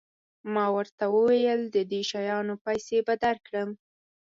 ما 0.53 0.65
ورته 0.75 1.03
وویل 1.15 1.61
د 1.69 1.77
دې 1.91 2.01
شیانو 2.11 2.55
پیسې 2.65 2.97
به 3.07 3.13
درکړم. 3.23 3.69